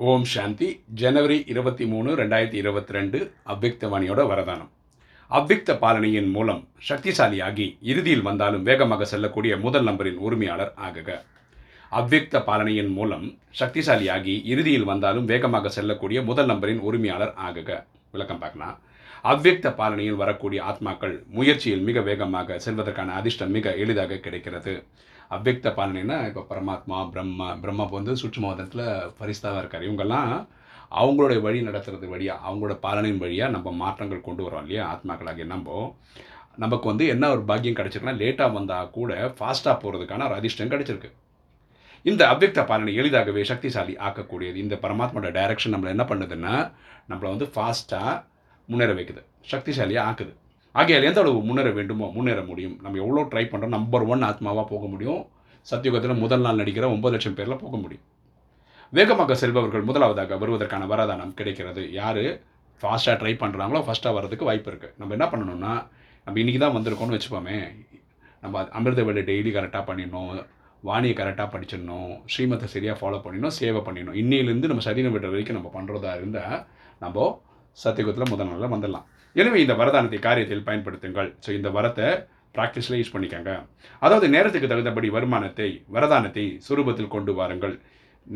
[0.00, 0.68] ஓம் சாந்தி.
[1.00, 3.18] ஜனவரி இருபத்தி மூணு ரெண்டாயிரத்தி இருபத்தி ரெண்டு
[3.52, 4.70] அவ்விக்தவாணியோட வரதானம்.
[5.30, 11.10] அவ்விக்த பாலனையின் மூலம் சக்திசாலியாகி இறுதியில் வந்தாலும் வேகமாக செல்லக்கூடிய முதல் நம்பரின் உரிமையாளர் ஆகுக.
[11.98, 13.26] அவ்விக்த பாலனையின் மூலம்
[13.60, 17.70] சக்திசாலியாகி இறுதியில் வந்தாலும் வேகமாக செல்லக்கூடிய முதல் நம்பரின் உரிமையாளர் ஆகுக.
[18.16, 18.78] விளக்கம் பார்க்கலாம்
[19.32, 24.74] அவ்விக்த பாலனையில் வரக்கூடிய ஆத்மாக்கள் முயற்சியில் மிக வேகமாக செல்வதற்கான அதிர்ஷ்டம் மிக எளிதாக கிடைக்கிறது.
[25.36, 28.86] அவ்யக்த பாலனைனா இப்போ பரமாத்மா பிரம்மா பிரம்மா வந்து சுற்றுமாவதத்தில்
[29.20, 29.86] பரிஸ்தாவாக இருக்கார்.
[29.88, 30.32] இவங்கெல்லாம்
[31.00, 34.84] அவங்களுடைய வழி நடத்துறது வழியாக அவங்களோட பாலனையின் வழியாக நம்ம மாற்றங்கள் கொண்டு வரோம் இல்லையா?
[34.94, 35.78] ஆத்மாக்களாகிய நம்ம.
[36.62, 41.10] நமக்கு வந்து என்ன ஒரு பாக்கியம் கிடச்சிருக்குன்னா லேட்டாக வந்தால் கூட ஃபாஸ்ட்டாக போகிறதுக்கான ஒரு அதிர்ஷ்டம் கிடச்சிருக்கு.
[42.10, 44.58] இந்த அவ்வியக்த பாலனை எளிதாகவே சக்திசாலி ஆக்கக்கூடியது.
[44.64, 46.54] இந்த பரமாத்மாவோட டைரக்ஷன் நம்மளை என்ன பண்ணுதுன்னா
[47.10, 48.12] நம்மளை வந்து ஃபாஸ்ட்டாக
[48.68, 49.22] முன்னேற வைக்குது.
[49.52, 50.32] சக்திசாலியாக ஆக்குது.
[50.80, 52.76] ஆகையால் எந்த அளவு முன்னேற வேண்டுமோ முன்னேற முடியும்.
[52.84, 55.22] நம்ம எவ்வளோ ட்ரை பண்ணுறோம் நம்பர் ஒன் ஆத்மாவாக போக முடியும்.
[55.66, 58.06] சத்தியுகத்தில் முதல் நாள் நடிக்கிற ஒன்பது லட்சம் பேரில் போக முடியும்.
[58.96, 61.82] வேகமாக செல்பவர்கள் முதலாவதாக வருவதற்கான வராதானம் கிடைக்கிறது.
[62.00, 62.24] யார்?
[62.80, 65.74] ஃபாஸ்ட்டாக ட்ரை பண்ணுறாங்களோ ஃபஸ்ட்டாக வர்றதுக்கு வாய்ப்பு இருக்குது நம்ம என்ன பண்ணணும்னா
[66.26, 67.58] நம்ம இன்றைக்கி தான் வந்திருக்கோம்னு வச்சுப்போமே
[68.42, 70.32] நம்ம அமிர்த வேலை டெய்லி கரெக்டாக பண்ணிடணும்
[70.88, 74.16] வாணியை கரெக்டாக படிச்சிடணும் ஸ்ரீமத்தை சரியாக ஃபாலோ பண்ணிடணும் சேவை பண்ணிடணும்.
[74.22, 76.56] இன்னிலேருந்து நம்ம சரீரம் விடுற வரைக்கும் நம்ம பண்ணுறதா இருந்தால்
[77.04, 77.26] நம்ம
[77.84, 79.06] சத்தியகுத்தில் முதல் நாளில் வந்துடலாம்.
[79.40, 81.28] எனவே இந்த வரதானத்தை காரியத்தில் பயன்படுத்துங்கள்.
[81.44, 82.06] ஸோ இந்த வரத்தை
[82.56, 83.52] ப்ராக்டிஸில் யூஸ் பண்ணிக்கோங்க.
[84.04, 87.74] அதாவது நேரத்துக்கு தகுந்தபடி வருமானத்தை வரதானத்தை சுரூபத்தில் கொண்டு வாருங்கள்.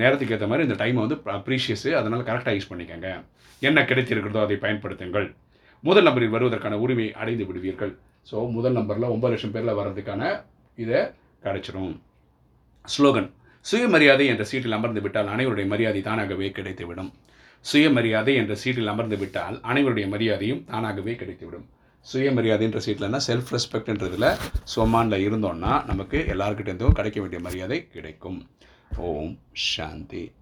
[0.00, 3.10] நேரத்துக்கு ஏற்ற மாதிரி இந்த டைமை வந்து ப்ரீஷியஸு அதனால் கரெக்டாக யூஸ் பண்ணிக்கோங்க.
[3.62, 5.28] என்ன கிடைத்திருக்கிறதோ அதை பயன்படுத்துங்கள்.
[5.88, 7.92] முதல் நம்பரில் வருவதற்கான உரிமை அடைந்து விடுவீர்கள்.
[8.30, 10.22] ஸோ முதல் நம்பரில் ஒன்பது லட்சம் பேரில் வர்றதுக்கான
[10.84, 11.00] இதை
[11.44, 11.94] கிடைச்சிரும்.
[12.94, 13.28] ஸ்லோகன்
[13.66, 17.10] சுயமரியாதை என்ற சீட்டில் அமர்ந்து விட்டால் அனைவருடைய மரியாதை தானாகவே கிடைத்துவிடும்.
[17.70, 21.66] சுயமரியாதை என்ற சீட்டில் அமர்ந்து விட்டால் அனைவருடைய மரியாதையும் தானாகவே கிடைத்துவிடும்.
[22.00, 24.36] சுயமரியாதை என்ற சீட்டில்னா செல்ஃப் ரெஸ்பெக்ட்ன்றதில்
[24.76, 28.46] சொமானில் இருந்தோம்னா நமக்கு எல்லாருக்கிட்டேருந்தும் கிடைக்க வேண்டிய மரியாதை கிடைக்கும்.
[28.96, 30.32] ஓம் சாந்தி.